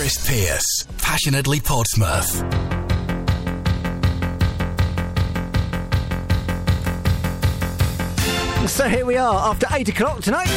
[0.00, 2.30] Chris Pierce, passionately Portsmouth.
[8.66, 10.48] So here we are after 8 o'clock tonight.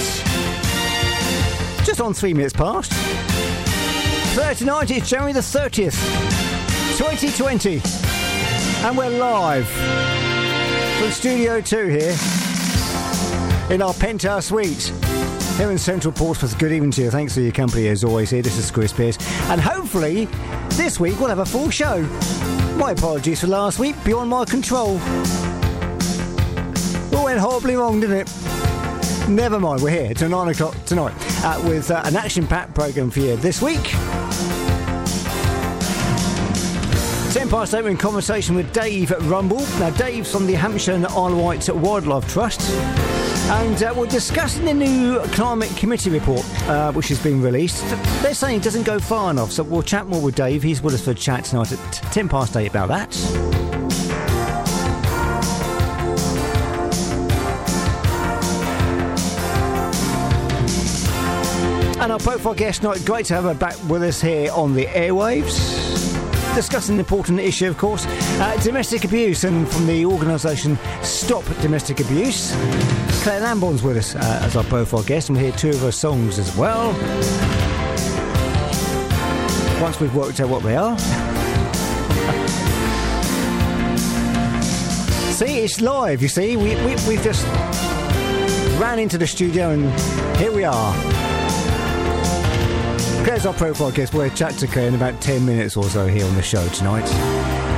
[1.84, 2.94] Just on three minutes past.
[4.38, 5.99] 39, it's January the 30th,
[6.97, 7.81] 2020.
[8.87, 12.15] And we're live from Studio 2 here
[13.69, 14.94] in our penthouse suite
[15.58, 16.58] here in Central Portsmouth.
[16.58, 17.12] Good evening to you.
[17.12, 18.41] Thanks for your company as always here.
[18.41, 19.17] This is Chris Pierce.
[19.49, 20.26] And hopefully
[20.70, 22.02] this week we'll have a full show.
[22.77, 24.99] My apologies for last week, beyond my control.
[27.16, 29.29] All went horribly wrong, didn't it?
[29.29, 33.12] Never mind, we're here till 9 o'clock tonight uh, with uh, an action packed programme
[33.12, 33.84] for you this week.
[37.31, 39.62] 10 past 8 we're in conversation with Dave Rumble.
[39.79, 43.12] Now, Dave's from the Hampshire and Isle of Wight Wildlife Trust.
[43.45, 47.84] And uh, we're discussing the new Climate Committee report, uh, which has been released.
[48.21, 50.63] They're saying it doesn't go far enough, so we'll chat more with Dave.
[50.63, 53.13] He's with us for a chat tonight at 10 past 8 about that.
[62.03, 64.86] And our profile guest night, great to have her back with us here on the
[64.88, 65.93] airwaves.
[66.56, 72.00] Discussing an important issue, of course, uh, domestic abuse, and from the organisation Stop Domestic
[72.00, 72.52] Abuse.
[73.23, 75.92] Claire Lambon's with us uh, as our profile guest, and we hear two of her
[75.92, 76.90] songs as well.
[79.81, 80.96] Once we've worked out what they are.
[85.34, 86.56] see, it's live, you see.
[86.56, 87.44] We, we, we just
[88.80, 90.00] ran into the studio, and
[90.38, 91.12] here we are.
[93.24, 94.14] Claire's our profile guest.
[94.14, 97.06] We'll chat to Claire in about 10 minutes or so here on the show tonight.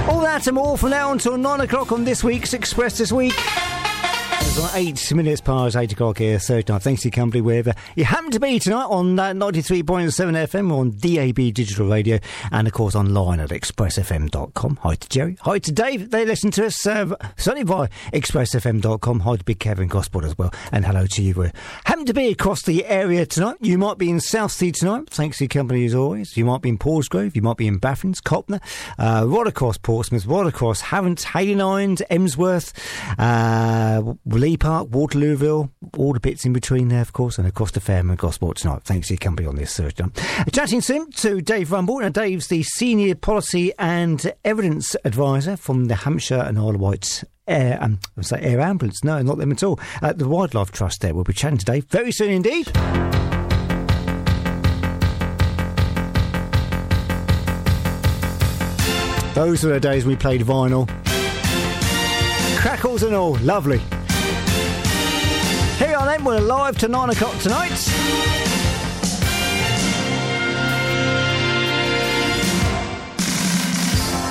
[0.10, 3.34] All that and more from now until 9 o'clock on this week's Express This Week.
[4.74, 6.82] Eight minutes past eight o'clock here, Thursday night.
[6.82, 10.92] Thanks to your company, wherever you happen to be tonight on uh, 93.7 FM on
[10.92, 12.20] DAB Digital Radio
[12.52, 14.78] and, of course, online at expressfm.com.
[14.82, 15.38] Hi to Jerry.
[15.42, 16.10] Hi to Dave.
[16.12, 19.20] They listen to us uh, certainly via expressfm.com.
[19.22, 20.54] Hi to Big Kevin Gosport as well.
[20.72, 21.42] And hello to you.
[21.42, 21.50] Uh,
[21.86, 23.58] happen to be across the area tonight.
[23.62, 25.10] You might be in Southsea tonight.
[25.10, 26.36] Thanks to your company as always.
[26.38, 27.36] You might be in Paulsgrove.
[27.36, 28.62] You might be in Baffins, Copnor,
[29.00, 32.74] uh, right across Portsmouth, right across Havant, Haylinines, Emsworth,
[33.20, 34.14] uh,
[34.46, 38.20] Leigh Park, Waterlooville, all the bits in between there, of course, and across the Fairmont
[38.20, 38.84] Gosport tonight.
[38.84, 40.12] Thanks for your company on this Sir Done.
[40.54, 41.98] Chatting soon to Dave Rumble.
[41.98, 47.24] Now, Dave's the Senior Policy and Evidence Advisor from the Hampshire and Isle of Wight
[47.48, 49.04] Air, um, I say air ambulance.
[49.04, 49.80] No, not them at all.
[50.00, 51.16] Uh, the Wildlife Trust there.
[51.16, 52.68] We'll be chatting today very soon indeed.
[59.34, 60.88] Those were the days we played vinyl.
[62.60, 63.38] Crackles and all.
[63.38, 63.82] Lovely.
[66.16, 67.72] Then, we're live to 9 o'clock tonight.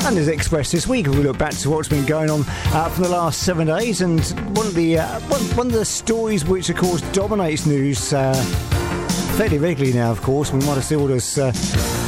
[0.06, 3.02] And as expressed this week, we look back to what's been going on uh, for
[3.02, 4.24] the last seven days, and
[4.56, 8.32] one of the uh, one, one, of the stories which, of course, dominates news uh,
[9.36, 10.10] fairly regularly now.
[10.12, 11.52] Of course, we might have seen all those uh,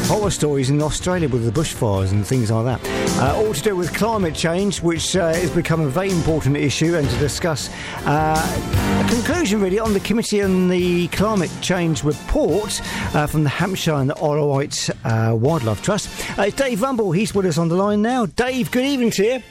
[0.07, 3.19] horror stories in Australia with the bushfires and things like that.
[3.19, 6.95] Uh, all to do with climate change, which uh, has become a very important issue,
[6.95, 7.69] and to discuss
[8.05, 12.81] uh, a conclusion really on the Committee on the Climate Change report
[13.15, 16.09] uh, from the Hampshire and of Wight uh, Wildlife Trust.
[16.39, 18.27] Uh, it's Dave Rumble, he's with us on the line now.
[18.27, 19.43] Dave, good evening to you.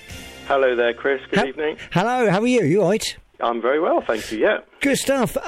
[0.48, 1.20] Hello there, Chris.
[1.30, 1.78] Good Ha- evening.
[1.92, 2.64] Hello, how are you?
[2.64, 3.18] You all right?
[3.46, 4.40] I'm very well, thank you.
[4.40, 4.58] Yeah.
[4.82, 5.38] Good stuff.
[5.38, 5.44] Uh,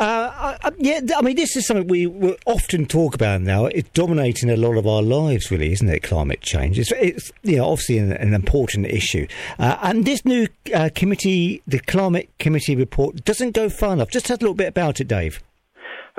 [0.62, 3.66] I, yeah, I mean, this is something we, we often talk about now.
[3.66, 6.04] It's dominating a lot of our lives, really, isn't it?
[6.04, 6.78] Climate change.
[6.78, 9.26] It's, it's you know, obviously an, an important issue.
[9.58, 14.10] Uh, and this new uh, committee, the Climate Committee report, doesn't go far enough.
[14.12, 15.42] Just tell a little bit about it, Dave.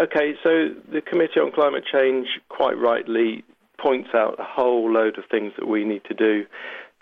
[0.01, 3.45] Okay, so the Committee on Climate Change quite rightly
[3.81, 6.45] points out a whole load of things that we need to do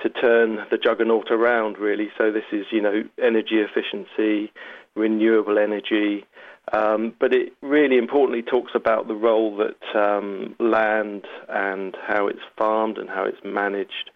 [0.02, 2.10] to turn the juggernaut around, really.
[2.18, 4.52] So this is, you know, energy efficiency,
[4.94, 6.26] renewable energy,
[6.72, 12.40] um, but it really importantly talks about the role that um, land and how it's
[12.58, 14.10] farmed and how it's managed,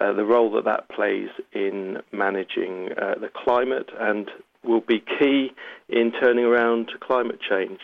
[0.00, 4.30] uh, the role that that plays in managing uh, the climate and
[4.64, 5.52] will be key
[5.88, 7.80] in turning around climate change.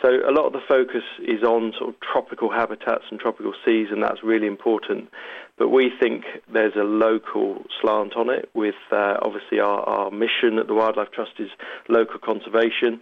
[0.00, 3.88] So a lot of the focus is on sort of tropical habitats and tropical seas,
[3.90, 5.10] and that's really important.
[5.58, 10.58] But we think there's a local slant on it with uh, obviously our, our mission
[10.58, 11.50] at the Wildlife Trust is
[11.88, 13.00] local conservation.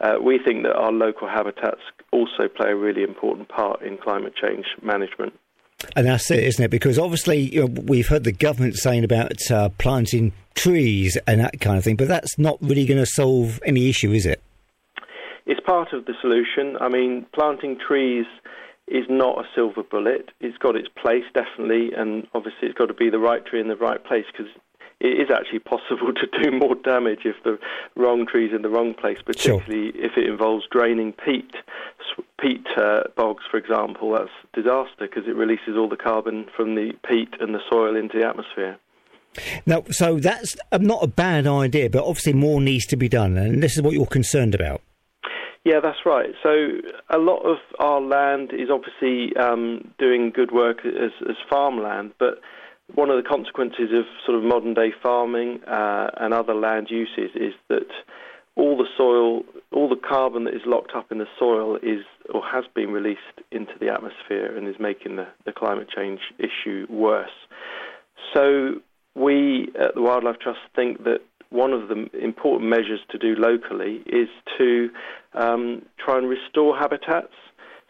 [0.00, 4.34] Uh, we think that our local habitats also play a really important part in climate
[4.34, 5.34] change management.
[5.96, 6.70] And that's it, isn't it?
[6.70, 11.60] Because obviously you know, we've heard the government saying about uh, planting trees and that
[11.60, 14.42] kind of thing, but that's not really going to solve any issue, is it?
[15.46, 16.76] It's part of the solution.
[16.80, 18.26] I mean, planting trees
[18.88, 20.30] is not a silver bullet.
[20.40, 23.68] It's got its place, definitely, and obviously it's got to be the right tree in
[23.68, 24.52] the right place because
[25.00, 27.58] it is actually possible to do more damage if the
[27.96, 30.04] wrong tree's in the wrong place, particularly sure.
[30.04, 31.54] if it involves draining peat.
[32.40, 36.92] Peat uh, bogs, for example, that's disaster because it releases all the carbon from the
[37.06, 38.78] peat and the soil into the atmosphere.
[39.66, 43.62] Now, so that's not a bad idea, but obviously more needs to be done, and
[43.62, 44.82] this is what you're concerned about.
[45.64, 46.30] Yeah, that's right.
[46.42, 46.78] So
[47.10, 52.40] a lot of our land is obviously um, doing good work as, as, farmland, but
[52.94, 57.30] one of the consequences of sort of modern day farming uh, and other land uses
[57.34, 57.88] is that
[58.56, 59.42] all the soil,
[59.72, 62.04] all the carbon that is locked up in the soil is
[62.34, 63.20] or has been released
[63.50, 67.30] into the atmosphere and is making the, the climate change issue worse.
[68.34, 68.80] So
[69.14, 71.20] we at the Wildlife Trust think that
[71.50, 74.28] one of the important measures to do locally is
[74.58, 74.88] to
[75.34, 77.32] um, try and restore habitats.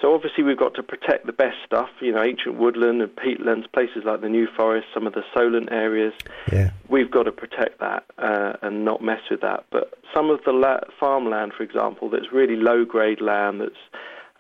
[0.01, 3.71] So obviously we've got to protect the best stuff, you know, ancient woodland and peatlands,
[3.73, 6.15] places like the New Forest, some of the Solent areas.
[6.51, 6.71] Yeah.
[6.89, 9.67] We've got to protect that uh, and not mess with that.
[9.71, 13.83] But some of the la- farmland, for example, that's really low-grade land that's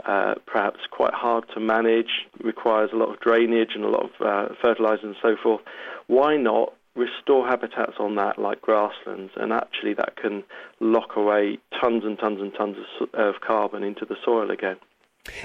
[0.06, 4.26] uh, perhaps quite hard to manage, requires a lot of drainage and a lot of
[4.26, 5.60] uh, fertilizer and so forth.
[6.06, 10.42] Why not restore habitats on that like grasslands, and actually that can
[10.80, 14.76] lock away tons and tons and tons of, of carbon into the soil again.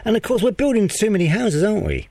[0.04, 2.10] And of course, we're building too many houses, aren't we?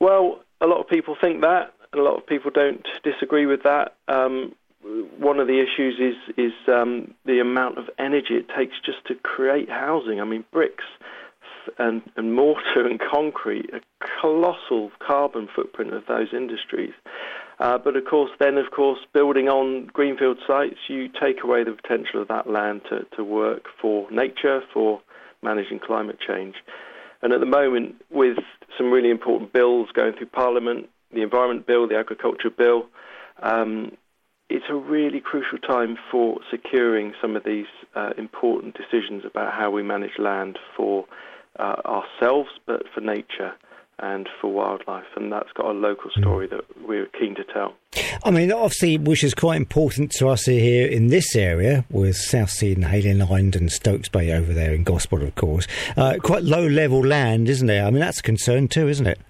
[0.00, 3.62] Well, a lot of people think that, and a lot of people don't disagree with
[3.64, 3.94] that.
[4.08, 4.54] Um,
[5.18, 9.14] one of the issues is is um, the amount of energy it takes just to
[9.14, 10.20] create housing.
[10.20, 10.84] I mean, bricks
[11.78, 13.80] and, and mortar and concrete, a
[14.20, 16.92] colossal carbon footprint of those industries.
[17.58, 21.72] Uh, but of course, then of course, building on greenfield sites, you take away the
[21.72, 25.00] potential of that land to, to work for nature, for
[25.44, 26.56] managing climate change.
[27.22, 28.38] And at the moment, with
[28.76, 32.86] some really important bills going through Parliament, the Environment Bill, the Agriculture Bill,
[33.42, 33.92] um,
[34.50, 39.70] it's a really crucial time for securing some of these uh, important decisions about how
[39.70, 41.06] we manage land for
[41.58, 43.54] uh, ourselves, but for nature
[43.98, 46.20] and for wildlife, and that's got a local hmm.
[46.20, 47.74] story that we're keen to tell.
[48.24, 52.74] I mean, obviously, which is quite important to us here in this area, with Southsea
[52.74, 55.66] and Hayling Island and Stokes Bay over there in Gosport, of course.
[55.96, 57.80] Uh, quite low level land, isn't it?
[57.80, 59.20] I mean, that's a concern too, isn't it?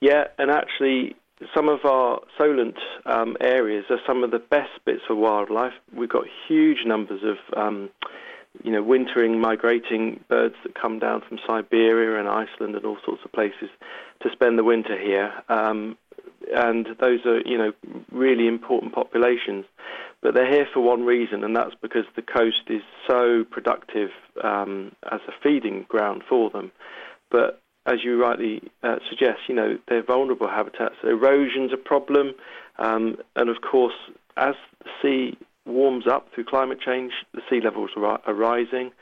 [0.00, 1.16] Yeah, and actually,
[1.54, 2.76] some of our Solent
[3.06, 5.72] um, areas are some of the best bits for wildlife.
[5.94, 7.90] We've got huge numbers of um,
[8.62, 13.22] you know, wintering, migrating birds that come down from Siberia and Iceland and all sorts
[13.24, 13.68] of places
[14.22, 15.32] to spend the winter here.
[15.48, 15.96] Um,
[16.54, 17.72] and those are, you know,
[18.12, 19.64] really important populations.
[20.22, 24.10] But they're here for one reason, and that's because the coast is so productive
[24.42, 26.72] um, as a feeding ground for them.
[27.30, 30.94] But as you rightly uh, suggest, you know, they're vulnerable habitats.
[31.02, 32.32] Erosion's a problem,
[32.78, 33.94] um, and of course,
[34.36, 38.92] as the sea warms up through climate change, the sea levels are rising,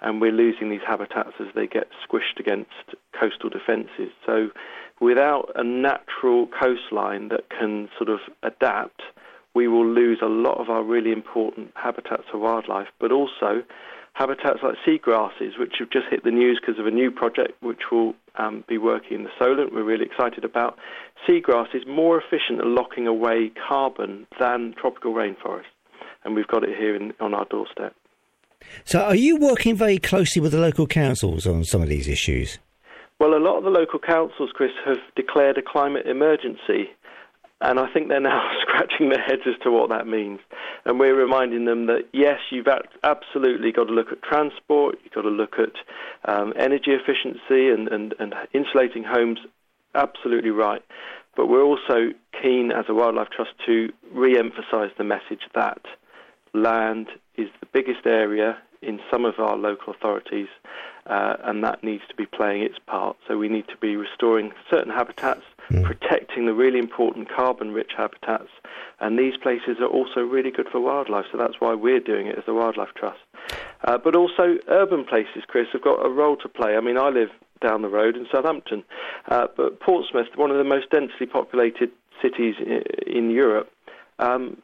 [0.00, 2.70] and we're losing these habitats as they get squished against
[3.18, 4.12] coastal defences.
[4.26, 4.50] So,
[5.00, 9.02] without a natural coastline that can sort of adapt,
[9.54, 13.62] we will lose a lot of our really important habitats for wildlife, but also
[14.12, 17.90] habitats like seagrasses, which have just hit the news because of a new project which
[17.90, 19.72] will um, be working in the Solent.
[19.72, 20.78] We're really excited about.
[21.28, 25.70] Seagrass is more efficient at locking away carbon than tropical rainforest
[26.24, 27.94] and we've got it here in, on our doorstep.
[28.84, 32.58] So, are you working very closely with the local councils on some of these issues?
[33.18, 36.90] Well, a lot of the local councils, Chris, have declared a climate emergency,
[37.60, 40.40] and I think they're now scratching their heads as to what that means.
[40.84, 42.68] And we're reminding them that yes, you've
[43.02, 45.72] absolutely got to look at transport, you've got to look at
[46.32, 49.40] um, energy efficiency and, and, and insulating homes,
[49.94, 50.82] absolutely right.
[51.36, 52.10] But we're also
[52.40, 55.82] keen as a wildlife trust to re emphasise the message that
[56.58, 60.48] land is the biggest area in some of our local authorities,
[61.06, 63.16] uh, and that needs to be playing its part.
[63.26, 65.84] So we need to be restoring certain habitats, mm.
[65.84, 68.50] protecting the really important carbon rich habitats,
[69.00, 71.26] and these places are also really good for wildlife.
[71.32, 73.20] So that's why we're doing it as the Wildlife Trust.
[73.84, 76.76] Uh, but also, urban places, Chris, have got a role to play.
[76.76, 78.84] I mean, I live down the road in Southampton,
[79.28, 81.90] uh, but Portsmouth, one of the most densely populated
[82.22, 83.70] cities in, in Europe,
[84.18, 84.60] um,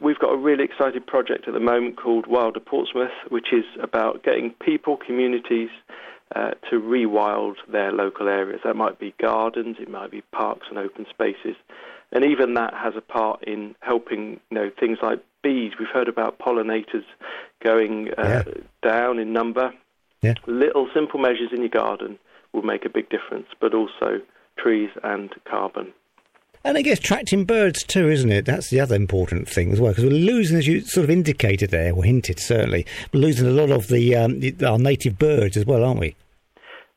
[0.00, 4.22] we've got a really exciting project at the moment called Wilder Portsmouth, which is about
[4.22, 5.70] getting people, communities
[6.34, 8.60] uh, to rewild their local areas.
[8.64, 11.56] That might be gardens, it might be parks and open spaces,
[12.12, 15.72] and even that has a part in helping you know things like bees.
[15.78, 17.04] We've heard about pollinators
[17.64, 18.52] going uh, yeah.
[18.82, 19.72] down in number.
[20.22, 20.34] Yeah.
[20.46, 22.18] Little simple measures in your garden
[22.52, 24.20] will make a big difference, but also
[24.58, 25.92] trees and carbon.
[26.64, 28.44] And I guess tracking birds too, isn't it?
[28.44, 31.70] That's the other important thing as well, because we're losing, as you sort of indicated
[31.70, 35.56] there, or hinted certainly, we're losing a lot of the, um, the our native birds
[35.56, 36.16] as well, aren't we?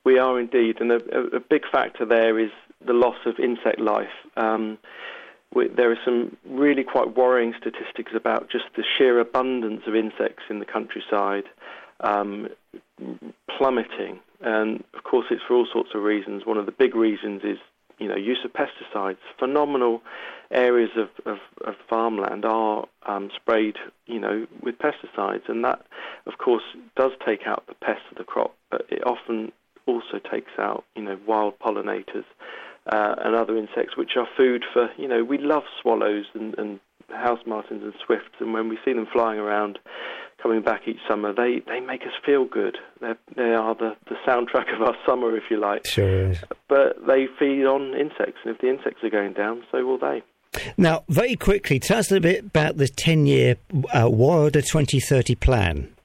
[0.03, 2.49] We are indeed, and a, a big factor there is
[2.85, 4.09] the loss of insect life.
[4.35, 4.79] Um,
[5.53, 10.43] we, there are some really quite worrying statistics about just the sheer abundance of insects
[10.49, 11.43] in the countryside
[11.99, 12.47] um,
[13.57, 16.47] plummeting, and of course it's for all sorts of reasons.
[16.47, 17.59] One of the big reasons is
[18.01, 19.17] you know use of pesticides.
[19.39, 20.01] Phenomenal
[20.49, 23.77] areas of, of, of farmland are um, sprayed
[24.07, 25.85] you know with pesticides, and that
[26.25, 26.63] of course
[26.97, 29.51] does take out the pests of the crop, but it often
[29.85, 32.25] also takes out you know wild pollinators
[32.91, 36.79] uh, and other insects, which are food for you know we love swallows and, and
[37.09, 39.77] house martins and swifts, and when we see them flying around,
[40.41, 42.77] coming back each summer, they, they make us feel good.
[42.99, 45.85] They're, they are the, the soundtrack of our summer, if you like.
[45.85, 46.33] Sure.
[46.67, 50.23] But they feed on insects, and if the insects are going down, so will they.
[50.77, 53.55] Now, very quickly, tell us a little bit about the 10 year
[53.93, 55.95] uh, Wilder 2030 plan.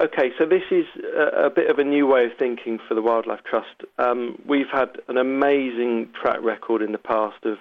[0.00, 3.02] Okay, so this is a, a, bit of a new way of thinking for the
[3.02, 3.82] Wildlife Trust.
[3.98, 7.58] Um, we've had an amazing track record in the past of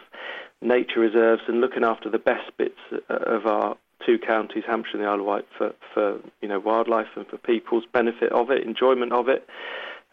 [0.62, 3.76] nature reserves and looking after the best bits uh, of our
[4.06, 7.38] two counties, Hampshire and the Isle of Wight, for, for you know wildlife and for
[7.38, 9.48] people's benefit of it, enjoyment of it,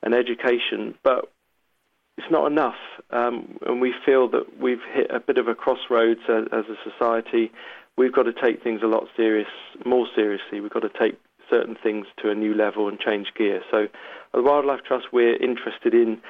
[0.03, 0.95] and education.
[1.03, 1.31] But
[2.19, 2.79] it's not enough,
[3.11, 6.91] um, and we feel that we've hit a bit of a crossroads as, as a
[6.91, 7.53] society.
[7.99, 9.49] We've got to take things a lot serious,
[9.85, 10.61] more seriously.
[10.61, 11.19] We've got to take
[11.51, 13.63] certain things to a new level and change gear.
[13.71, 13.91] So, at
[14.33, 16.21] the Wildlife Trust, we're interested in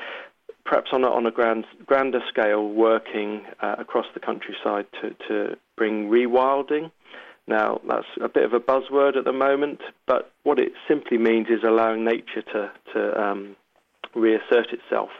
[0.65, 5.57] perhaps on a, on a grand, grander scale, working uh, across the countryside to, to
[5.77, 6.91] bring rewilding.
[7.49, 11.47] Now, that's a bit of a buzzword at the moment, but what it simply means
[11.49, 13.57] is allowing nature to, to um,
[14.15, 15.11] reassert itself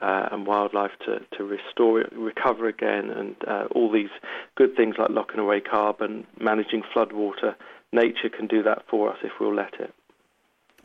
[0.00, 4.10] uh, and wildlife to, to restore it, recover again, and uh, all these
[4.54, 7.56] good things like locking away carbon, managing floodwater.
[7.92, 9.92] Nature can do that for us if we'll let it.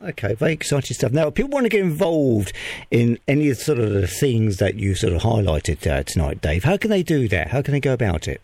[0.02, 1.12] Okay, very exciting stuff.
[1.12, 2.52] Now, if people want to get involved
[2.90, 6.76] in any sort of the things that you sort of highlighted uh, tonight, Dave, how
[6.76, 7.48] can they do that?
[7.48, 8.40] How can they go about it?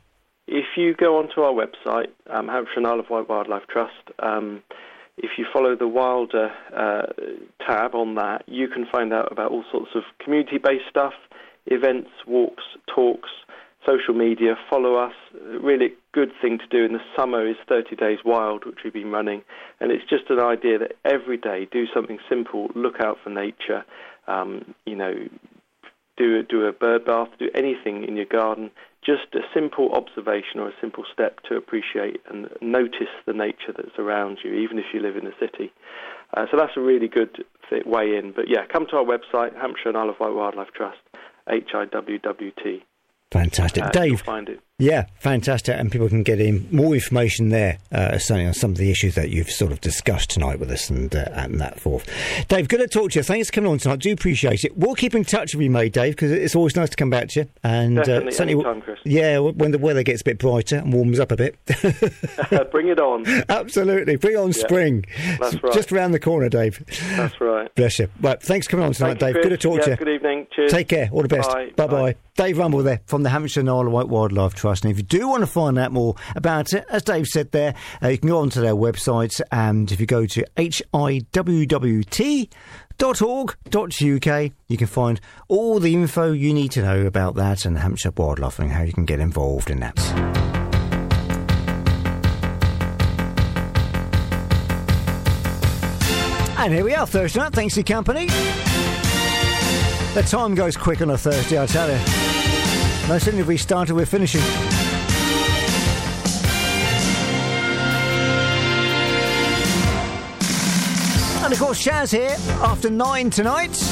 [0.78, 4.62] You go onto our website, um, Hampshire and Isle of Wight Wildlife Trust, um,
[5.16, 7.02] if you follow the Wilder uh,
[7.66, 11.14] tab on that, you can find out about all sorts of community-based stuff,
[11.66, 13.28] events, walks, talks,
[13.84, 15.14] social media, follow us.
[15.52, 18.92] A really good thing to do in the summer is 30 Days Wild, which we've
[18.92, 19.42] been running.
[19.80, 23.84] And it's just an idea that every day do something simple, look out for nature,
[24.28, 25.26] um, you know,
[26.16, 28.70] do, do a bird bath, do anything in your garden.
[29.04, 33.98] Just a simple observation or a simple step to appreciate and notice the nature that's
[33.98, 35.72] around you, even if you live in a city.
[36.34, 37.44] Uh, so that's a really good
[37.86, 38.32] way in.
[38.32, 40.98] But yeah, come to our website, Hampshire and Isle of Wight Wildlife Trust,
[41.48, 42.84] H-I-W-W-T.
[43.30, 43.84] Fantastic.
[43.84, 44.60] Uh, Dave, find it.
[44.80, 45.76] Yeah, fantastic.
[45.76, 49.16] And people can get in more information there, uh, certainly on some of the issues
[49.16, 52.08] that you've sort of discussed tonight with us and, uh, and that forth.
[52.46, 53.24] Dave, good to talk to you.
[53.24, 53.98] Thanks for coming on tonight.
[53.98, 54.78] Do appreciate it.
[54.78, 57.30] We'll keep in touch with you, mate, Dave, because it's always nice to come back
[57.30, 57.48] to you.
[57.64, 58.98] And uh, Definitely, uh, certainly, anytime, Chris.
[59.04, 61.56] Yeah, when the weather gets a bit brighter and warms up a bit.
[62.70, 63.26] Bring it on.
[63.48, 64.14] Absolutely.
[64.14, 65.04] Bring on yeah, spring.
[65.40, 65.72] That's right.
[65.72, 66.84] Just around the corner, Dave.
[67.16, 67.74] That's right.
[67.74, 68.10] Bless you.
[68.20, 69.42] Right, thanks for coming on tonight, Thank Dave.
[69.42, 69.96] Good to talk yeah, to you.
[69.96, 70.46] Good evening.
[70.54, 70.70] Cheers.
[70.70, 71.08] Take care.
[71.10, 71.50] All the best.
[71.50, 71.70] Bye.
[71.74, 72.14] Bye bye.
[72.36, 74.67] Dave Rumble there from the Hampshire of Wight Wildlife Trust.
[74.68, 77.74] And if you do want to find out more about it, as Dave said there,
[78.02, 81.42] uh, you can go onto their website and if you go to hiwwt.org.uk,
[84.68, 88.58] you can find all the info you need to know about that and Hampshire wildlife
[88.58, 89.98] and how you can get involved in that.
[96.58, 97.52] And here we are, Thursday night.
[97.52, 98.26] Thanks your company.
[100.14, 102.27] The time goes quick on a Thursday, I tell you.
[103.08, 104.42] No sooner have we started, we're finishing.
[111.42, 113.82] And of course, Shaz here after nine tonight,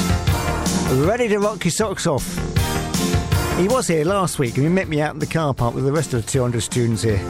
[1.07, 2.37] ready to rock your socks off.
[3.57, 5.85] He was here last week and he met me out in the car park with
[5.85, 7.19] the rest of the 200 students here.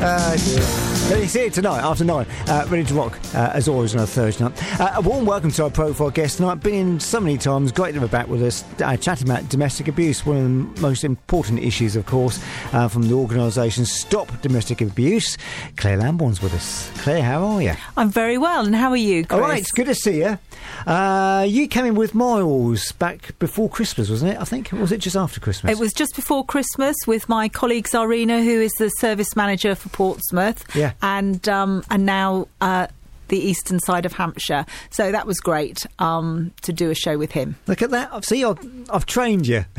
[0.00, 4.06] uh, He's here tonight after nine, uh, ready to rock uh, as always on a
[4.06, 4.80] Thursday night.
[4.80, 6.56] Uh, a warm welcome to our profile guest tonight.
[6.56, 9.88] Been in so many times, great to have back with us, uh, chatting about domestic
[9.88, 12.38] abuse, one of the most important issues, of course,
[12.74, 15.38] uh, from the organisation Stop Domestic Abuse.
[15.76, 16.90] Claire Lambon's with us.
[16.98, 17.72] Claire, how are you?
[17.96, 19.24] I'm very well, and how are you?
[19.24, 19.40] Chris?
[19.40, 20.38] All right, it's good to see you.
[20.86, 24.40] Uh, you came in with Miles back before Christmas, wasn't it?
[24.40, 25.72] I think was it just after Christmas?
[25.72, 29.88] It was just before Christmas with my colleague Zarina, who is the service manager for
[29.88, 30.64] Portsmouth.
[30.76, 32.88] Yeah and um, and now uh,
[33.28, 34.66] the eastern side of Hampshire.
[34.90, 37.56] So that was great um, to do a show with him.
[37.66, 38.24] Look at that.
[38.24, 38.58] See, I've,
[38.90, 39.64] I've trained you.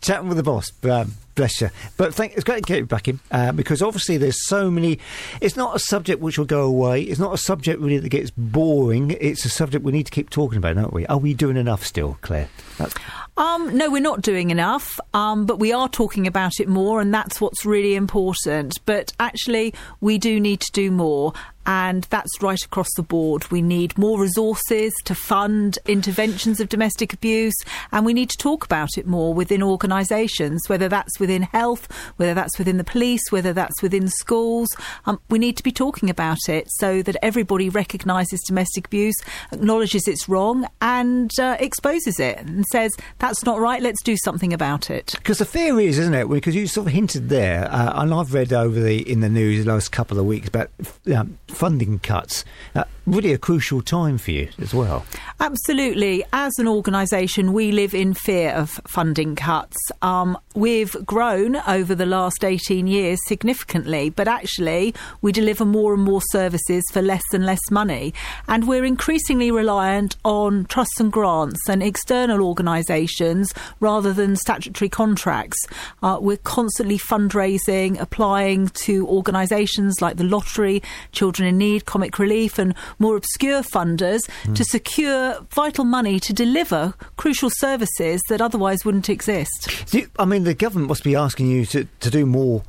[0.00, 0.70] Chatting with the boss.
[0.84, 1.70] Um, bless you.
[1.96, 4.98] But thank, it's great to get you back in uh, because obviously there's so many.
[5.40, 7.02] It's not a subject which will go away.
[7.02, 9.16] It's not a subject really that gets boring.
[9.20, 11.06] It's a subject we need to keep talking about, don't we?
[11.06, 12.48] Are we doing enough still, Claire?
[12.78, 12.94] That's-
[13.36, 17.12] Um, no, we're not doing enough, um, but we are talking about it more, and
[17.12, 18.78] that's what's really important.
[18.84, 21.32] But actually, we do need to do more.
[21.66, 23.50] And that's right across the board.
[23.50, 27.54] We need more resources to fund interventions of domestic abuse,
[27.92, 31.86] and we need to talk about it more within organisations, whether that's within health,
[32.16, 34.68] whether that's within the police, whether that's within schools.
[35.06, 39.16] Um, we need to be talking about it so that everybody recognises domestic abuse,
[39.52, 44.52] acknowledges it's wrong, and uh, exposes it and says, that's not right, let's do something
[44.52, 45.14] about it.
[45.16, 46.28] Because the fear is, isn't it?
[46.28, 49.64] Because you sort of hinted there, uh, and I've read over the in the news
[49.64, 50.70] the last couple of weeks about
[51.14, 52.44] um, funding cuts.
[52.74, 55.04] Uh, really a crucial time for you as well.
[55.40, 56.24] Absolutely.
[56.32, 59.76] As an organisation, we live in fear of funding cuts.
[60.02, 66.02] Um, we've grown over the last 18 years significantly, but actually, we deliver more and
[66.02, 68.14] more services for less and less money.
[68.48, 75.66] And we're increasingly reliant on trusts and grants and external organisations rather than statutory contracts.
[76.02, 82.58] Uh, we're constantly fundraising, applying to organisations like the Lottery, Children in Need, Comic Relief,
[82.58, 84.54] and more obscure funders hmm.
[84.54, 89.68] to secure vital money to deliver crucial services that otherwise wouldn't exist.
[89.92, 92.62] You- I mean, the government must be asking you to, to do more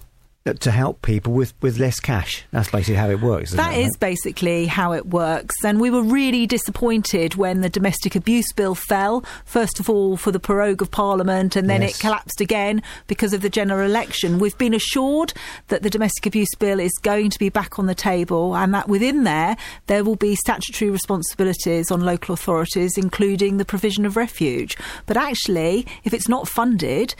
[0.46, 2.46] to help people with, with less cash.
[2.50, 3.52] That's basically how it works.
[3.52, 5.54] That it, is basically how it works.
[5.64, 10.32] And we were really disappointed when the domestic abuse bill fell, first of all for
[10.32, 11.96] the prorogue of Parliament, and then Yes.
[11.96, 14.40] it collapsed again because of the general election.
[14.40, 15.34] We've been assured
[15.68, 18.88] that the domestic abuse bill is going to be back on the table, and that
[18.88, 19.56] within there,
[19.86, 24.76] there will be statutory responsibilities on local authorities, including the provision of refuge.
[25.06, 27.14] But actually, if it's not funded,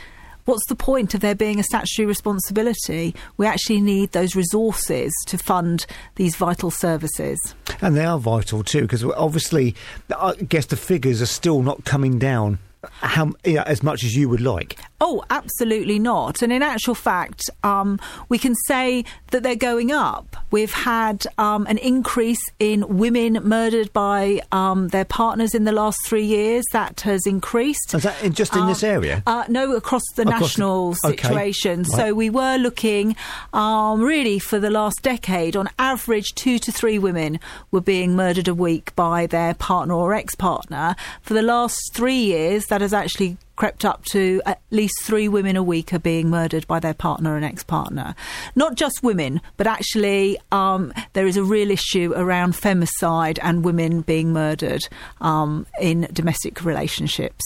[0.52, 3.16] What's the point of there being a statutory responsibility?
[3.38, 7.40] We actually need those resources to fund these vital services.
[7.80, 9.76] And they are vital too, because obviously,
[10.14, 14.42] I guess the figures are still not coming down how as much as you would
[14.42, 14.78] like.
[15.04, 16.44] Oh, absolutely not.
[16.44, 20.38] And in actual fact, um, we can say that they're going up.
[20.52, 25.98] We've had um, an increase in women murdered by um, their partners in the last
[26.06, 26.64] three years.
[26.72, 27.96] That has increased.
[27.96, 29.24] Is that just in this Um, area?
[29.26, 31.18] Uh, no, across the Across the- national okay.
[31.18, 31.80] situation.
[31.82, 31.88] Right.
[31.98, 33.16] So we were looking
[33.54, 37.40] um, really for the last decade, on average, two to three women
[37.72, 40.96] were being murdered a week by their partner or ex partner.
[41.24, 45.56] For the last three years, that has actually crept up to at least three women
[45.56, 48.16] a week are being murdered by their partner and ex partner.
[48.56, 54.02] Not just women, but actually, um, there is a real issue around femicide and women
[54.02, 54.82] being murdered
[55.20, 57.44] um, in domestic relationships.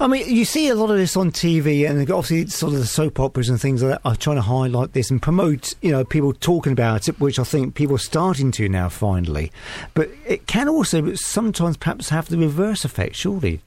[0.00, 2.86] I mean, you see a lot of this on TV, and obviously, sort of the
[2.86, 6.04] soap operas and things like that are trying to highlight this and promote, you know,
[6.04, 9.52] people talking about it, which I think people are starting to now finally.
[9.94, 13.60] But it can also sometimes perhaps have the reverse effect, surely.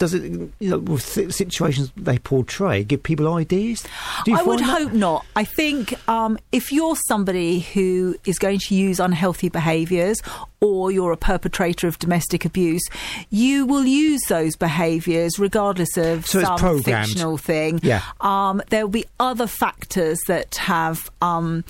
[0.00, 3.84] Does it, you know, with si- situations they portray, give people ideas?
[4.24, 4.64] Do you I would that?
[4.64, 5.26] hope not.
[5.36, 10.16] I think um, if you're somebody who is going to use unhealthy behaviours
[10.62, 12.82] or you're a perpetrator of domestic abuse,
[13.28, 17.80] you will use those behaviours regardless of So some fictional thing.
[17.82, 18.00] Yeah.
[18.22, 21.10] Um, there will be other factors that have.
[21.20, 21.62] Um,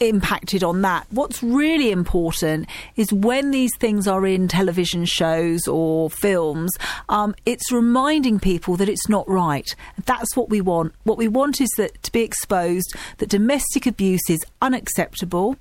[0.00, 1.06] impacted on that.
[1.10, 6.72] What's really important is when these things are in television shows or films,
[7.08, 9.68] um, it's reminding people that it's not right.
[10.04, 10.94] That's what we want.
[11.04, 15.56] What we want is that to be exposed that domestic abuse is unacceptable.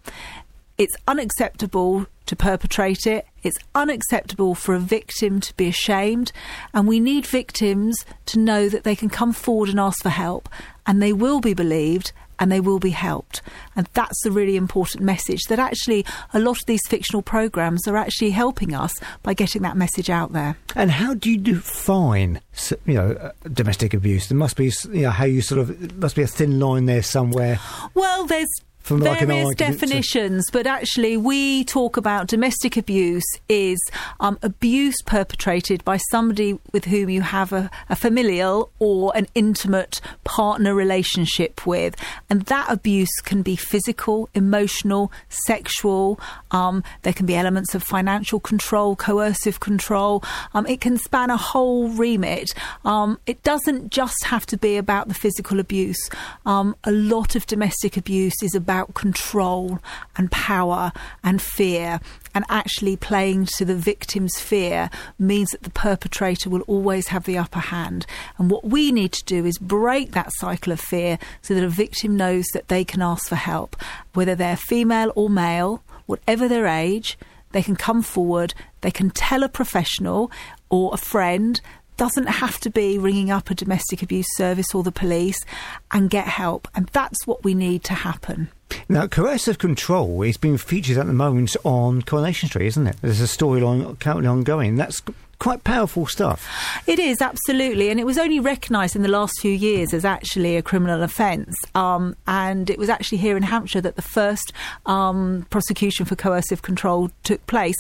[0.78, 3.26] It's unacceptable to perpetrate it.
[3.41, 6.32] It's unacceptable for a victim to be ashamed.
[6.73, 10.47] And we need victims to know that they can come forward and ask for help
[10.86, 13.41] and they will be believed and they will be helped.
[13.76, 17.97] And that's a really important message that actually a lot of these fictional programs are
[17.97, 20.58] actually helping us by getting that message out there.
[20.76, 22.41] And how do you define,
[22.86, 24.28] you know, uh, domestic abuse?
[24.28, 27.04] There must be, you know, how you sort of must be a thin line there
[27.04, 27.60] somewhere.
[27.93, 28.47] Well, there's
[28.88, 33.78] From like various argument to- definitions, but actually, we talk about domestic abuse is
[34.21, 40.00] um, abuse perpetrated by somebody with whom you have a, a familial or an intimate
[40.23, 41.97] partner relationship with,
[42.30, 46.17] and that abuse can be physical, emotional, sexual.
[46.51, 50.23] Um, there can be elements of financial control, coercive control.
[50.53, 52.53] Um, it can span a whole remit.
[52.86, 56.10] Um, it doesn't just have to be about the physical abuse.
[56.45, 59.79] Um, a lot of domestic abuse is about about control
[60.15, 60.91] and power
[61.23, 61.99] and fear.
[62.36, 67.38] And actually, playing to the victim's fear means that the perpetrator will always have the
[67.38, 68.05] upper hand.
[68.38, 71.69] And what we need to do is break that cycle of fear so that a
[71.69, 73.75] victim knows that they can ask for help,
[74.13, 77.17] whether they're female or male, whatever their age.
[77.51, 80.31] They can come forward, they can tell a professional
[80.69, 81.61] or a friend
[81.95, 85.39] doesn't have to be ringing up a domestic abuse service or the police
[85.91, 86.67] and get help.
[86.75, 88.49] And that's what we need to happen.
[88.87, 92.97] Now, coercive control is being featured at the moment on Coronation Street, isn't it?
[93.01, 94.75] There's a storyline currently ongoing.
[94.75, 95.01] That's
[95.39, 96.47] quite powerful stuff.
[96.88, 100.58] It is absolutely, and it was only recognised in the last few years as actually
[100.58, 101.56] a criminal offence.
[101.76, 104.52] Um, and it was actually here in Hampshire that the first
[104.86, 107.76] um, prosecution for coercive control took place.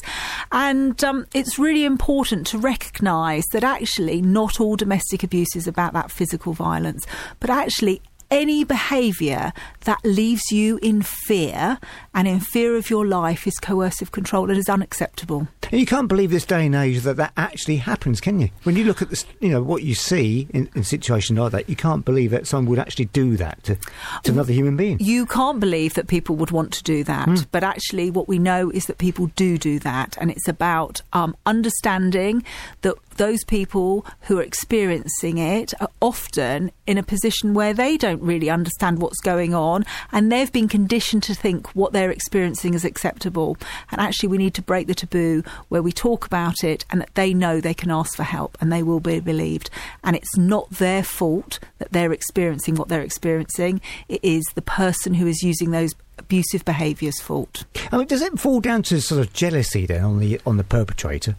[0.51, 5.93] And um, it's really important to recognise that actually not all domestic abuse is about
[5.93, 7.05] that physical violence,
[7.39, 9.53] but actually any behaviour
[9.85, 11.79] that leaves you in fear
[12.13, 15.47] and in fear of your life is coercive control and is unacceptable.
[15.71, 18.49] And you can't believe this day and age that that actually happens, can you?
[18.63, 21.69] When you look at this, you know what you see in, in situations like that,
[21.69, 23.75] you can't believe that someone would actually do that to,
[24.23, 24.97] to another human being.
[24.99, 27.45] You can't believe that people would want to do that, mm.
[27.51, 31.35] but actually, what we know is that people do do that, and it's about um,
[31.45, 32.43] understanding
[32.81, 38.21] that those people who are experiencing it are often in a position where they don't
[38.21, 42.85] really understand what's going on and they've been conditioned to think what they're experiencing is
[42.85, 43.57] acceptable.
[43.91, 47.13] And actually, we need to break the taboo where we talk about it and that
[47.15, 49.69] they know they can ask for help and they will be believed.
[50.03, 55.13] And it's not their fault that they're experiencing what they're experiencing, it is the person
[55.15, 57.65] who is using those abusive behaviours fault.
[57.91, 60.63] I mean, does it fall down to sort of jealousy then on the on the
[60.63, 61.35] perpetrator?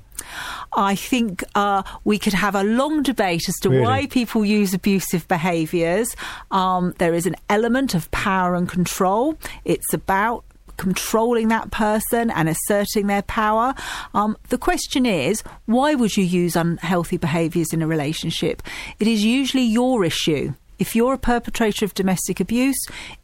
[0.72, 3.82] I think uh, we could have a long debate as to really?
[3.82, 6.14] why people use abusive behaviours.
[6.50, 9.38] Um, there is an element of power and control.
[9.64, 10.44] It's about
[10.78, 13.74] controlling that person and asserting their power.
[14.14, 18.62] Um, the question is, why would you use unhealthy behaviours in a relationship?
[18.98, 20.54] It is usually your issue.
[20.78, 22.78] If you're a perpetrator of domestic abuse,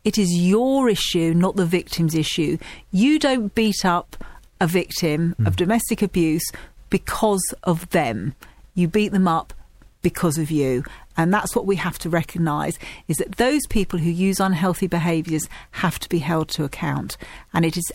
[0.04, 2.58] it is your issue, not the victim's issue.
[2.90, 4.22] You don't beat up
[4.60, 5.46] a victim mm.
[5.46, 6.44] of domestic abuse
[6.90, 8.34] because of them.
[8.74, 9.54] You beat them up
[10.04, 10.84] because of you.
[11.16, 15.48] And that's what we have to recognise is that those people who use unhealthy behaviours
[15.72, 17.16] have to be held to account.
[17.52, 17.90] And it is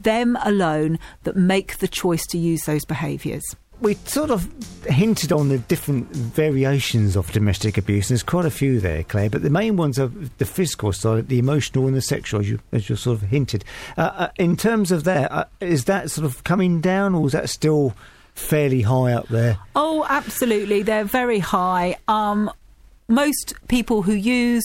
[0.00, 3.44] them alone that make the choice to use those behaviours
[3.80, 4.48] we sort of
[4.84, 8.10] hinted on the different variations of domestic abuse.
[8.10, 11.28] and There's quite a few there, Claire, but the main ones are the physical side,
[11.28, 13.64] the emotional, and the sexual, as you, as you sort of hinted.
[13.96, 17.32] Uh, uh, in terms of that, uh, is that sort of coming down, or is
[17.32, 17.94] that still
[18.40, 19.58] fairly high up there?
[19.76, 20.82] Oh, absolutely.
[20.82, 21.96] They're very high.
[22.08, 22.50] Um,
[23.08, 24.64] most people who use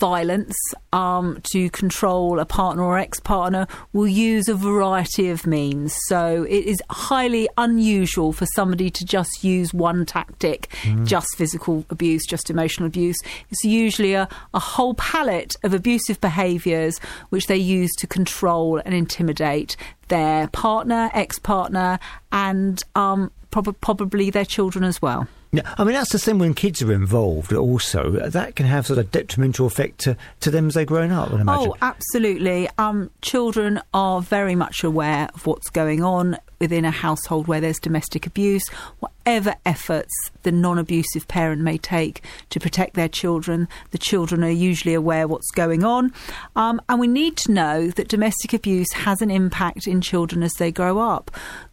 [0.00, 0.56] violence
[0.92, 5.94] um, to control a partner or ex partner will use a variety of means.
[6.08, 11.06] So it is highly unusual for somebody to just use one tactic, mm.
[11.06, 13.18] just physical abuse, just emotional abuse.
[13.50, 18.94] It's usually a, a whole palette of abusive behaviours which they use to control and
[18.94, 19.76] intimidate
[20.08, 21.98] their partner, ex partner,
[22.32, 25.28] and um, prob- probably their children as well.
[25.52, 27.52] Yeah, I mean that's the same when kids are involved.
[27.52, 31.30] Also, that can have sort of detrimental effect to, to them as they're growing up.
[31.32, 32.68] Oh, absolutely.
[32.78, 37.80] Um, children are very much aware of what's going on within a household where there's
[37.80, 38.62] domestic abuse.
[39.00, 44.94] Whatever efforts the non-abusive parent may take to protect their children, the children are usually
[44.94, 46.12] aware what's going on,
[46.54, 50.52] um, and we need to know that domestic abuse has an impact in children as
[50.58, 51.30] they grow up.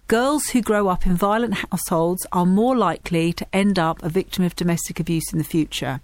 [0.08, 4.46] Girls who grow up in violent households are more likely to end up a victim
[4.46, 6.00] of domestic abuse in the future.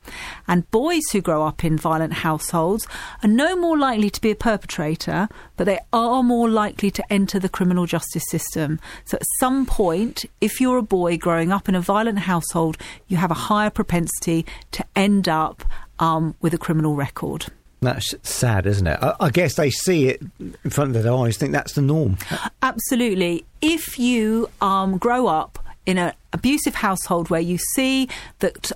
[0.46, 2.86] And boys who grow up in violent households
[3.24, 7.40] are no more likely to be a perpetrator, but they are more likely to enter
[7.40, 8.82] the criminal justice system.
[9.06, 12.76] So at some point, if you're a boy growing up in a violent household,
[13.08, 15.64] you have a higher propensity to end up
[16.00, 17.46] um, with a criminal record.
[17.84, 19.00] That's sad, isn't it?
[19.02, 22.18] I, I, guess they see it in front of their eyes, think that's the norm.
[22.62, 23.46] Absolutely.
[23.62, 28.08] If you um, grow up in an abusive household where you see
[28.40, 28.72] that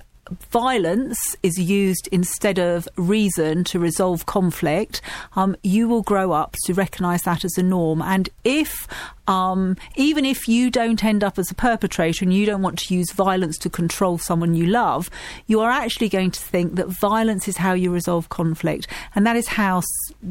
[0.50, 5.00] violence is used instead of reason to resolve conflict,
[5.36, 8.02] um, you will grow up to recognise that as a norm.
[8.02, 8.86] And if,
[9.26, 12.94] um, even if you don't end up as a perpetrator and you don't want to
[12.94, 15.10] use violence to control someone you love,
[15.46, 18.86] you are actually going to think that violence is how you resolve conflict.
[19.14, 19.82] And that is how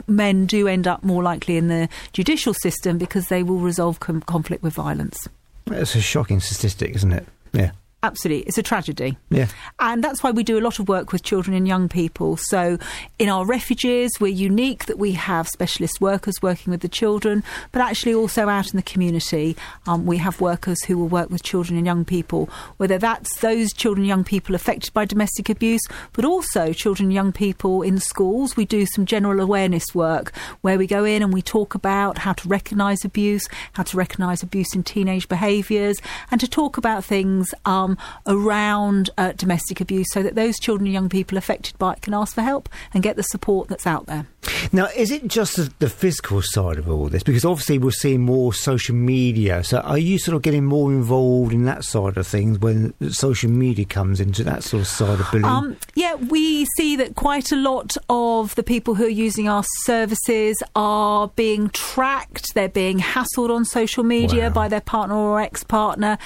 [0.08, 4.22] men do end up more likely in the judicial system because they will resolve com-
[4.22, 5.28] conflict with violence.
[5.68, 7.28] It's a shocking statistic, isn't it?
[7.54, 7.72] Yeah.
[8.08, 8.48] Absolutely.
[8.48, 9.18] It's a tragedy.
[9.30, 9.48] Yeah.
[9.80, 12.38] And that's why we do a lot of work with children and young people.
[12.38, 12.78] So
[13.20, 17.44] in our refuges, we're unique that we have specialist workers working with the children,
[17.74, 21.44] but actually also out in the community, um, we have workers who will work with
[21.44, 25.82] children and young people, whether that's those children and young people affected by domestic abuse,
[26.14, 28.56] but also children and young people in schools.
[28.56, 32.32] We do some general awareness work where we go in and we talk about how
[32.32, 35.98] to recognise abuse, how to recognise abuse in teenage behaviours,
[36.32, 40.94] and to talk about things um, around uh, domestic abuse so that those children and
[40.94, 44.06] young people affected by it can ask for help and get the support that's out
[44.06, 44.28] there.
[44.72, 47.24] Now, is it just the, the physical side of all this?
[47.24, 49.64] Because obviously we're seeing more social media.
[49.64, 53.50] So are you sort of getting more involved in that side of things when social
[53.50, 55.46] media comes into that sort of side of bullying?
[55.46, 59.64] Um, yeah, we see that quite a lot of the people who are using our
[59.84, 62.54] services are being tracked.
[62.54, 64.54] They're being hassled on social media Wow.
[64.54, 66.18] by their partner or ex partner.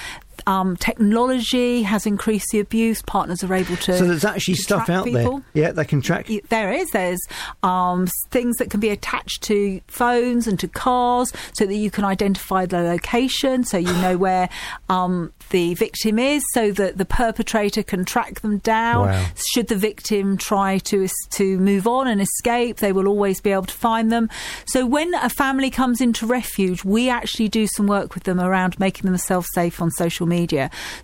[0.46, 3.02] Um, technology has increased the abuse.
[3.02, 3.96] Partners are able to.
[3.96, 5.38] so there's actually stuff out people.
[5.52, 5.64] there.
[5.64, 6.28] Yeah, they can track.
[6.48, 6.90] There is.
[6.90, 7.20] There's
[7.62, 12.04] um, things that can be attached to phones and to cars so that you can
[12.04, 14.48] identify the location, so you know where
[14.88, 19.08] um, the victim is, so that the perpetrator can track them down.
[19.08, 19.26] Wow.
[19.54, 23.64] Should the victim try to to move on and escape, they will always be able
[23.66, 24.28] to find them.
[24.66, 28.78] So when a family comes into refuge, we actually do some work with them around
[28.80, 30.31] making themselves safe on social media.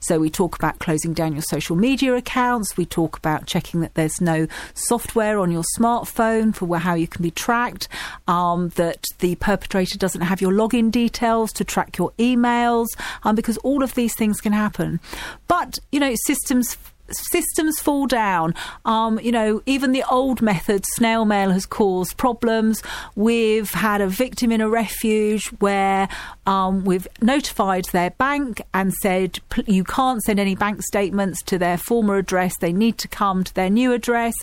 [0.01, 2.77] So we talk about closing down your social media accounts.
[2.77, 7.23] We talk about checking that there's no software on your smartphone for how you can
[7.23, 7.89] be tracked.
[8.27, 12.87] Um, that the perpetrator doesn't have your login details to track your emails,
[13.25, 15.01] um, because all of these things can happen.
[15.47, 16.77] But you know, systems
[17.11, 18.55] systems fall down.
[18.85, 22.83] Um, you know, even the old method, snail mail, has caused problems.
[23.15, 26.09] We've had a victim in a refuge where
[26.47, 31.79] um, we've notified their bank and said you can't send any bank statements to their
[31.79, 32.55] former address.
[32.59, 34.35] They need to come to their new address.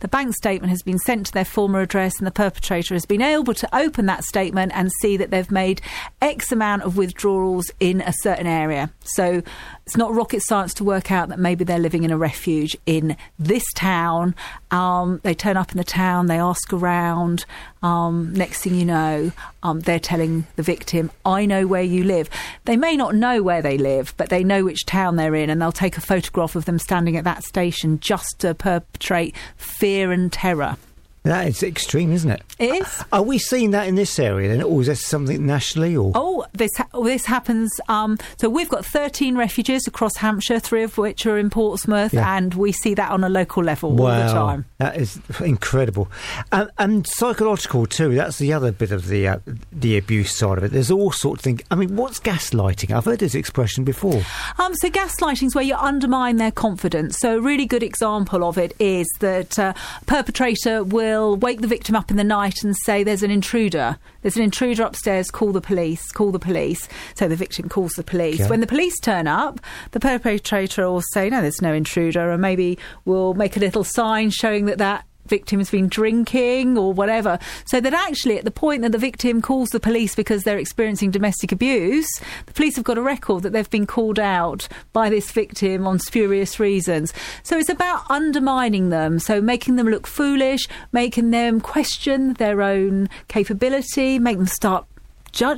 [0.00, 3.22] The bank statement has been sent to their former address, and the perpetrator has been
[3.22, 5.80] able to open that statement and see that they've made
[6.20, 8.90] X amount of withdrawals in a certain area.
[9.04, 9.42] So
[9.86, 13.16] it's not rocket science to work out that maybe they're living in a refuge in
[13.38, 14.34] this town.
[14.70, 17.44] Um, they turn up in the town, they ask around.
[17.82, 22.30] Um, next thing you know, um, they're telling the victim, I know where you live.
[22.64, 25.60] They may not know where they live, but they know which town they're in, and
[25.60, 30.32] they'll take a photograph of them standing at that station just to perpetrate fear and
[30.32, 30.76] terror.
[31.24, 32.42] That is extreme, isn't it?
[32.58, 33.04] It is.
[33.10, 35.96] Are we seeing that in this area then, or is that something nationally?
[35.96, 37.70] Or Oh, this ha- this happens.
[37.88, 42.36] Um, so we've got 13 refuges across Hampshire, three of which are in Portsmouth, Yeah.
[42.36, 44.66] and we see that on a local level all the time.
[44.76, 46.10] that is incredible,
[46.52, 48.14] and, and psychological too.
[48.14, 49.38] That's the other bit of the uh,
[49.72, 50.72] the abuse side of it.
[50.72, 51.62] There's all sorts of things.
[51.70, 52.94] I mean, what's gaslighting?
[52.94, 54.22] I've heard this expression before.
[54.58, 57.18] Um, so gaslighting is where you undermine their confidence.
[57.18, 59.72] So a really good example of it is that uh,
[60.04, 63.98] perpetrator will wake the victim up in the night and say, "There's an intruder.
[64.22, 65.30] There's an intruder upstairs.
[65.30, 66.10] Call the police.
[66.12, 68.40] Call the police." So the victim calls the police.
[68.40, 68.50] Okay.
[68.50, 69.60] When the police turn up,
[69.92, 74.30] the perpetrator will say, "No, there's no intruder," and maybe we'll make a little sign
[74.30, 77.38] showing that that victim has been drinking or whatever.
[77.66, 81.10] So that actually, at the point that the victim calls the police because they're experiencing
[81.10, 82.08] domestic abuse,
[82.46, 85.98] the police have got a record that they've been called out by this victim on
[85.98, 87.12] spurious reasons.
[87.42, 93.08] So it's about undermining them, so making them look foolish, making them question their own
[93.28, 94.86] capability, make them start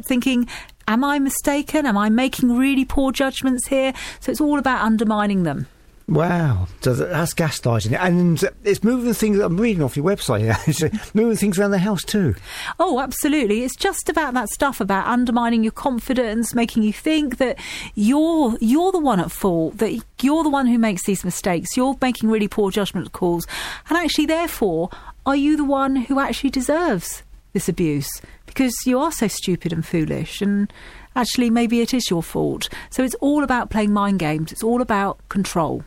[0.07, 0.49] thinking.
[0.89, 1.85] Am I mistaken?
[1.85, 3.93] Am I making really poor judgments here?
[4.21, 5.67] So it's all about undermining them.
[6.09, 9.41] Wow, so that's gaslighting, and it's moving things.
[9.41, 10.57] I'm reading off your website here.
[10.69, 12.37] It's moving things around the house too.
[12.79, 13.65] Oh, absolutely.
[13.65, 17.59] It's just about that stuff about undermining your confidence, making you think that
[17.97, 21.77] you're you're the one at fault, that you're the one who makes these mistakes.
[21.77, 23.45] You're making really poor judgment calls.
[23.89, 24.91] And actually therefore,
[25.25, 28.23] are you the one who actually deserves this abuse?
[28.47, 30.73] Because you are so stupid and foolish and
[31.17, 32.69] actually maybe it is your fault.
[32.91, 34.53] So it's all about playing mind games.
[34.53, 35.83] It's all about control.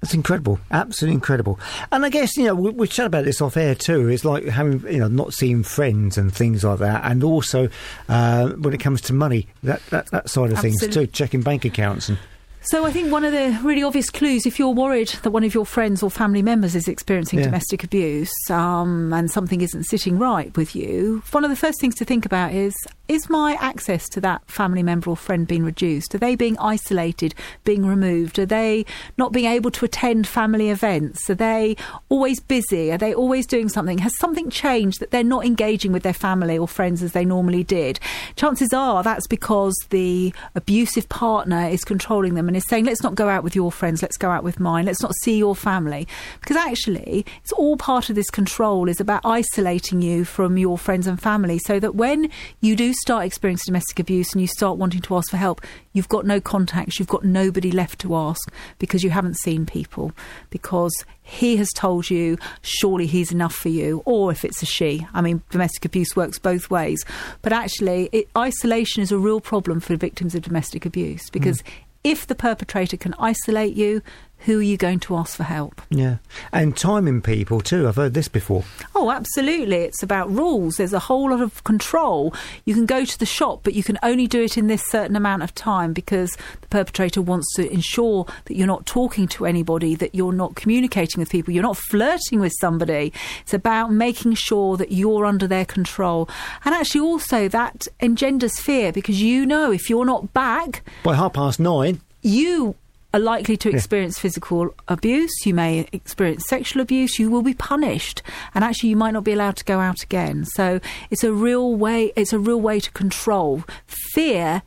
[0.00, 1.60] That's incredible, absolutely incredible.
[1.92, 4.08] And I guess you know we, we chat about this off air too.
[4.08, 7.68] It's like having you know not seeing friends and things like that, and also
[8.08, 11.06] uh, when it comes to money, that that, that side of things Absolutely.
[11.06, 12.18] too, checking bank accounts and
[12.62, 15.54] So I think one of the really obvious clues, if you're worried that one of
[15.54, 17.46] your friends or family members is experiencing Yeah.
[17.46, 21.94] domestic abuse um, and something isn't sitting right with you, one of the first things
[21.96, 22.74] to think about is:
[23.10, 26.14] is my access to that family member or friend being reduced?
[26.14, 28.38] Are they being isolated, being removed?
[28.38, 28.86] Are they
[29.18, 31.28] not being able to attend family events?
[31.28, 31.74] Are they
[32.08, 32.92] always busy?
[32.92, 33.98] Are they always doing something?
[33.98, 37.64] Has something changed that they're not engaging with their family or friends as they normally
[37.64, 37.98] did?
[38.36, 43.16] Chances are that's because the abusive partner is controlling them and is saying, let's not
[43.16, 46.06] go out with your friends, let's go out with mine, let's not see your family.
[46.38, 51.08] Because actually, it's all part of this control is about isolating you from your friends
[51.08, 55.00] and family so that when you do start experiencing domestic abuse and you start wanting
[55.02, 55.60] to ask for help,
[55.92, 60.12] you've got no contacts, you've got nobody left to ask because you haven't seen people,
[60.50, 65.06] because he has told you, surely he's enough for you, or if it's a she.
[65.14, 67.04] I mean, domestic abuse works both ways.
[67.42, 71.62] But actually, it, isolation is a real problem for victims of domestic abuse because.
[71.62, 71.70] Mm.
[72.02, 74.00] If the perpetrator can isolate you,
[74.44, 75.82] who are you going to ask for help?
[75.90, 76.16] Yeah.
[76.52, 77.86] And timing people too.
[77.86, 78.64] I've heard this before.
[78.94, 79.76] Oh, absolutely.
[79.76, 80.76] It's about rules.
[80.76, 82.34] There's a whole lot of control.
[82.64, 85.14] You can go to the shop, but you can only do it in this certain
[85.14, 89.94] amount of time because the perpetrator wants to ensure that you're not talking to anybody,
[89.94, 93.12] that you're not communicating with people, you're not flirting with somebody.
[93.42, 96.28] It's about making sure that you're under their control.
[96.64, 101.34] And actually, also, that engenders fear because you know if you're not back by half
[101.34, 102.76] past nine, you
[103.12, 104.22] are likely to experience yeah.
[104.22, 108.22] physical abuse, you may experience sexual abuse, you will be punished,
[108.54, 110.44] and actually you might not be allowed to go out again.
[110.44, 112.12] So it's a real way.
[112.16, 113.64] It's a real way to control.
[113.86, 114.62] Fear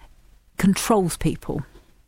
[0.57, 1.63] controls people.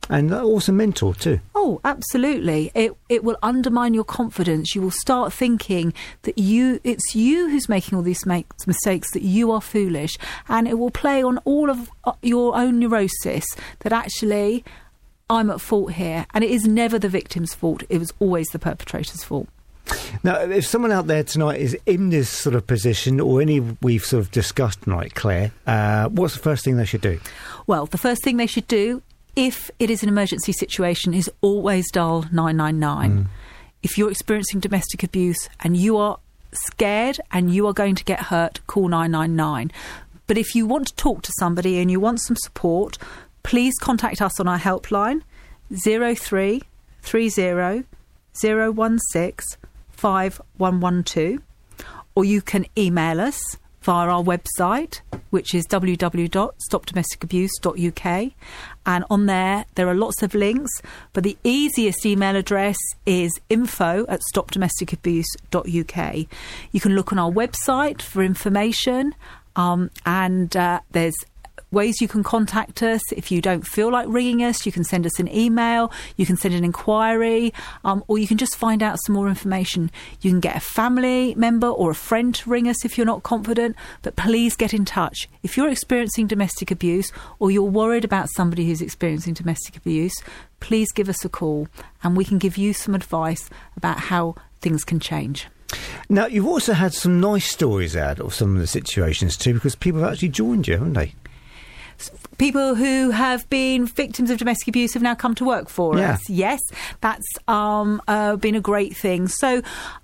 [0.08, 1.40] And also mental too.
[1.56, 2.72] Oh, absolutely.
[2.76, 4.76] It it will undermine your confidence.
[4.76, 5.94] You will start thinking
[6.24, 10.16] that you it's you who's making all these make, mistakes, that you are foolish,
[10.48, 13.46] and it will play on all of uh, your own neurosis.
[13.80, 14.64] That actually
[15.30, 16.26] I'm at fault here.
[16.34, 19.48] And it is never the victim's fault, it was always the perpetrator's fault.
[20.24, 24.04] Now, if someone out there tonight is in this sort of position, or any we've
[24.04, 27.20] sort of discussed tonight, Claire, uh, what's the first thing they should do?
[27.68, 29.04] Well, the first thing they should do,
[29.36, 33.12] if it is an emergency situation, is always dial 999.
[33.12, 33.28] Mm.
[33.84, 36.18] If you're experiencing domestic abuse and you are
[36.52, 39.72] scared and you are going to get hurt, call 999.
[40.28, 42.98] But if you want to talk to somebody and you want some support,
[43.46, 45.22] please contact us on our helpline
[45.72, 47.84] 0330
[48.34, 49.60] 016
[49.92, 51.40] 5112
[52.16, 53.40] or you can email us
[53.82, 58.34] via our website which is www.stopdomesticabuse.uk
[58.88, 60.72] and on there there are lots of links
[61.14, 66.28] but the easiest email address is info at stopdomesticabuse.uk
[66.72, 69.14] you can look on our website for information
[69.56, 71.14] um, and uh, there's
[71.76, 73.02] ways you can contact us.
[73.12, 76.38] If you don't feel like ringing us, you can send us an email, you can
[76.38, 79.92] send an inquiry, um, or you can just find out some more information.
[80.22, 83.22] You can get a family member or a friend to ring us if you're not
[83.22, 85.30] confident, but please get in touch.
[85.44, 90.16] If you're experiencing domestic abuse or you're worried about somebody who's experiencing domestic abuse,
[90.62, 91.68] please give us a call
[92.02, 95.48] and we can give you some advice about how things can change.
[96.10, 99.76] Now, you've also had some nice stories out of some of the situations too, because
[99.76, 101.14] people have actually joined you, haven't they?
[102.38, 106.14] People who have been victims of domestic abuse have now come to work for yeah.
[106.14, 106.30] us.
[106.30, 106.60] Yes,
[107.02, 109.28] that's um, uh, been a great thing.
[109.28, 109.62] So,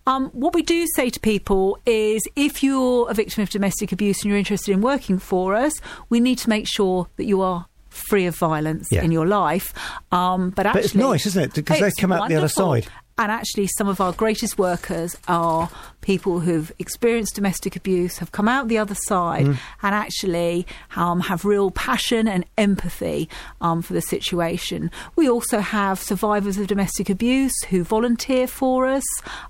[0.08, 4.22] um, what we do say to people is if you're a victim of domestic abuse
[4.22, 5.74] and you're interested in working for us,
[6.10, 9.04] we need to make sure that you are free of violence yeah.
[9.04, 9.74] in your life.
[10.12, 11.54] Um, but actually, but it's nice, isn't it?
[11.54, 12.88] Because they come out the other side.
[13.18, 15.70] And actually, some of our greatest workers are
[16.02, 19.58] people who've experienced domestic abuse, have come out the other side, mm.
[19.84, 23.30] and actually um, have real passion and empathy
[23.62, 24.92] um, for the situation.
[25.16, 29.04] We also have survivors of domestic abuse who volunteer for us,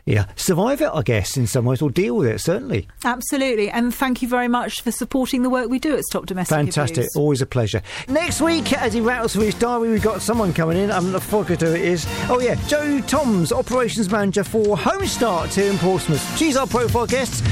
[0.07, 0.91] yeah, survive it.
[0.93, 2.41] I guess in some ways, or deal with it.
[2.41, 3.71] Certainly, Absolutely.
[3.71, 6.99] And thank you very much for supporting the work we do at Stop Domestic fantastic.
[6.99, 7.17] Abuse.
[7.17, 7.83] Always a pleasure.
[8.09, 10.91] Next week, as he rattles through his diary, we've got someone coming in.
[10.91, 12.07] I'm not sure who it is.
[12.29, 16.39] Oh yeah, Joe Toms, operations manager for Home Start here in Portsmouth.
[16.39, 17.45] She's our profile guest.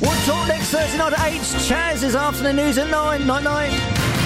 [0.00, 1.40] We'll talk next Thursday night at eight.
[1.40, 3.26] Chaz is after the news at nine.
[3.26, 4.21] Night night.